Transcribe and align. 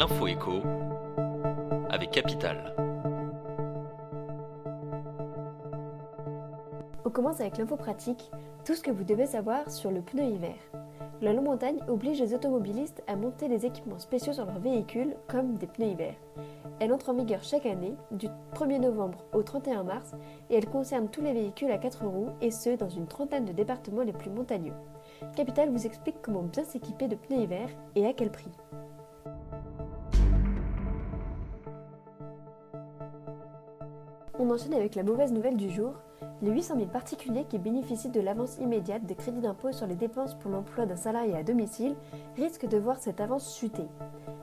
l'info 0.00 0.26
écho 0.28 0.62
avec 1.90 2.10
Capital. 2.10 2.74
On 7.04 7.10
commence 7.10 7.38
avec 7.42 7.58
l'info 7.58 7.76
pratique, 7.76 8.30
tout 8.64 8.74
ce 8.74 8.80
que 8.80 8.90
vous 8.90 9.04
devez 9.04 9.26
savoir 9.26 9.70
sur 9.70 9.90
le 9.90 10.00
pneu 10.00 10.22
hiver. 10.22 10.54
La 11.20 11.34
longue 11.34 11.44
montagne 11.44 11.80
oblige 11.86 12.18
les 12.18 12.32
automobilistes 12.32 13.02
à 13.08 13.16
monter 13.16 13.46
des 13.48 13.66
équipements 13.66 13.98
spéciaux 13.98 14.32
sur 14.32 14.46
leurs 14.46 14.58
véhicules, 14.58 15.16
comme 15.28 15.58
des 15.58 15.66
pneus 15.66 15.88
hiver. 15.88 16.14
Elle 16.78 16.94
entre 16.94 17.10
en 17.10 17.14
vigueur 17.14 17.44
chaque 17.44 17.66
année, 17.66 17.94
du 18.10 18.28
1er 18.54 18.80
novembre 18.80 19.22
au 19.34 19.42
31 19.42 19.82
mars, 19.82 20.14
et 20.48 20.54
elle 20.54 20.70
concerne 20.70 21.10
tous 21.10 21.20
les 21.20 21.34
véhicules 21.34 21.70
à 21.70 21.76
4 21.76 22.06
roues, 22.06 22.30
et 22.40 22.50
ce, 22.50 22.74
dans 22.74 22.88
une 22.88 23.06
trentaine 23.06 23.44
de 23.44 23.52
départements 23.52 24.00
les 24.00 24.14
plus 24.14 24.30
montagneux. 24.30 24.72
Capital 25.36 25.68
vous 25.68 25.84
explique 25.84 26.22
comment 26.22 26.44
bien 26.44 26.64
s'équiper 26.64 27.06
de 27.06 27.16
pneus 27.16 27.42
hiver 27.42 27.68
et 27.96 28.06
à 28.06 28.14
quel 28.14 28.30
prix. 28.30 28.48
On 34.42 34.48
enchaîne 34.48 34.72
avec 34.72 34.94
la 34.94 35.02
mauvaise 35.02 35.34
nouvelle 35.34 35.58
du 35.58 35.68
jour. 35.68 35.92
Les 36.40 36.50
800 36.50 36.76
000 36.76 36.86
particuliers 36.86 37.44
qui 37.44 37.58
bénéficient 37.58 38.08
de 38.08 38.22
l'avance 38.22 38.56
immédiate 38.56 39.04
des 39.04 39.14
crédits 39.14 39.42
d'impôt 39.42 39.70
sur 39.70 39.86
les 39.86 39.96
dépenses 39.96 40.32
pour 40.32 40.50
l'emploi 40.50 40.86
d'un 40.86 40.96
salarié 40.96 41.36
à 41.36 41.42
domicile 41.42 41.94
risquent 42.36 42.66
de 42.66 42.78
voir 42.78 42.96
cette 42.98 43.20
avance 43.20 43.58
chuter. 43.58 43.86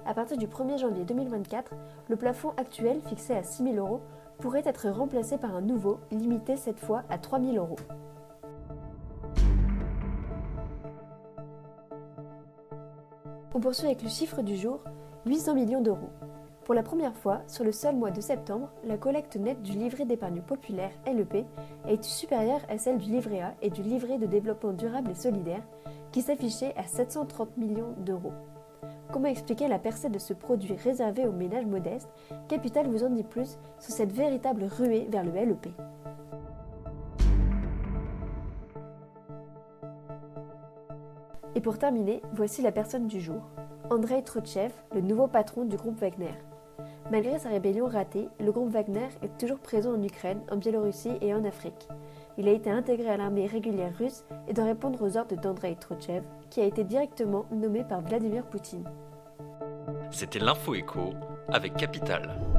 À 0.06 0.14
partir 0.14 0.38
du 0.38 0.46
1er 0.46 0.78
janvier 0.78 1.04
2024, 1.04 1.74
le 2.10 2.16
plafond 2.16 2.54
actuel 2.58 3.02
fixé 3.10 3.34
à 3.34 3.42
6 3.42 3.64
000 3.64 3.76
euros 3.78 4.02
pourrait 4.38 4.62
être 4.66 4.88
remplacé 4.88 5.40
par 5.40 5.56
un 5.56 5.62
nouveau, 5.62 5.98
limité 6.12 6.58
cette 6.58 6.80
fois 6.80 7.02
à 7.10 7.18
3 7.18 7.40
000 7.40 7.56
euros. 7.56 7.80
On 13.56 13.60
poursuit 13.60 13.88
avec 13.88 14.04
le 14.04 14.10
chiffre 14.10 14.44
du 14.44 14.58
jour, 14.58 14.84
800 15.26 15.56
millions 15.56 15.82
d'euros. 15.82 16.12
Pour 16.68 16.76
la 16.76 16.84
première 16.84 17.16
fois, 17.16 17.44
sur 17.48 17.64
le 17.64 17.72
seul 17.72 17.96
mois 17.96 18.12
de 18.12 18.20
septembre, 18.20 18.70
la 18.84 18.98
collecte 18.98 19.38
nette 19.38 19.62
du 19.62 19.72
livret 19.72 20.04
d'épargne 20.04 20.42
populaire 20.42 20.92
LEP 21.06 21.46
été 21.88 22.04
supérieure 22.04 22.60
à 22.68 22.78
celle 22.78 22.98
du 22.98 23.10
livret 23.10 23.40
A 23.40 23.54
et 23.62 23.70
du 23.70 23.82
livret 23.82 24.18
de 24.18 24.26
développement 24.26 24.74
durable 24.74 25.12
et 25.12 25.16
solidaire, 25.16 25.64
qui 26.12 26.22
s'affichait 26.22 26.74
à 26.76 26.84
730 26.84 27.56
millions 27.56 27.94
d'euros. 28.00 28.34
Comment 29.14 29.30
expliquer 29.30 29.70
la 29.70 29.80
percée 29.80 30.10
de 30.10 30.20
ce 30.20 30.34
produit 30.34 30.74
réservé 30.74 31.26
aux 31.26 31.32
ménages 31.32 31.66
modestes? 31.66 32.10
Capital 32.50 32.88
vous 32.88 33.06
en 33.06 33.12
dit 33.12 33.24
plus 33.24 33.58
sur 33.80 33.94
cette 33.94 34.12
véritable 34.12 34.66
ruée 34.66 35.08
vers 35.10 35.24
le 35.24 35.32
LEP. 35.32 35.70
Et 41.56 41.62
pour 41.62 41.78
terminer, 41.78 42.22
voici 42.34 42.62
la 42.62 42.74
personne 42.74 43.08
du 43.08 43.22
jour. 43.22 43.42
Andrei 43.90 44.22
Trotchev, 44.22 44.74
le 44.94 45.00
nouveau 45.00 45.28
patron 45.28 45.64
du 45.64 45.78
groupe 45.78 45.98
Wagner. 46.02 46.34
Malgré 47.10 47.40
sa 47.40 47.50
rébellion 47.50 47.88
ratée, 47.88 48.28
le 48.40 48.52
groupe 48.52 48.72
Wagner 48.72 49.08
est 49.22 49.38
toujours 49.38 49.60
présent 49.60 49.94
en 49.94 50.04
Ukraine, 50.04 50.42
en 50.52 50.58
Biélorussie 50.58 51.18
et 51.22 51.34
en 51.34 51.46
Afrique. 51.46 51.88
Il 52.38 52.50
a 52.50 52.52
été 52.52 52.70
intégré 52.70 53.10
à 53.10 53.16
l'armée 53.16 53.46
régulière 53.46 53.94
russe 53.98 54.26
et 54.50 54.54
doit 54.54 54.66
répondre 54.66 55.02
aux 55.02 55.16
ordres 55.16 55.40
d'Andrei 55.40 55.76
Trotchev, 55.76 56.24
qui 56.50 56.60
a 56.60 56.66
été 56.66 56.84
directement 56.84 57.46
nommé 57.50 57.86
par 57.86 58.02
Vladimir 58.02 58.44
Poutine. 58.44 58.90
C'était 60.12 60.40
l'info 60.40 60.76
écho 60.76 61.14
avec 61.48 61.78
Capital. 61.78 62.57